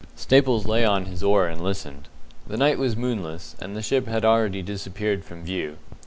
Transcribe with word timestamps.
Staples 0.15 0.65
lay 0.65 0.83
on 0.83 1.05
his 1.05 1.21
oar 1.21 1.45
and 1.45 1.61
listened. 1.61 2.07
The 2.47 2.57
night 2.57 2.79
was 2.79 2.95
moonless, 2.95 3.55
and 3.61 3.75
the 3.75 3.83
ship 3.83 4.07
had 4.07 4.25
already 4.25 4.63
disappeared 4.63 5.23
from 5.23 5.43
view. 5.43 5.77